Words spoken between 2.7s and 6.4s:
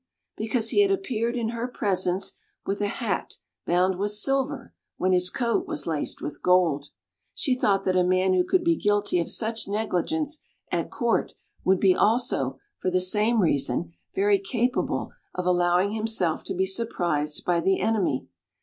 a hat bound with silver when his coat was laced